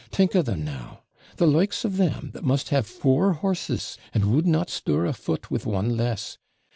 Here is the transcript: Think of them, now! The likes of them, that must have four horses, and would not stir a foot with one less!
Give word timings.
Think 0.11 0.33
of 0.33 0.45
them, 0.45 0.65
now! 0.65 1.03
The 1.37 1.45
likes 1.45 1.85
of 1.85 1.97
them, 1.97 2.31
that 2.33 2.43
must 2.43 2.69
have 2.69 2.87
four 2.87 3.33
horses, 3.33 3.99
and 4.15 4.33
would 4.33 4.47
not 4.47 4.71
stir 4.71 5.05
a 5.05 5.13
foot 5.13 5.51
with 5.51 5.67
one 5.67 5.95
less! 5.95 6.39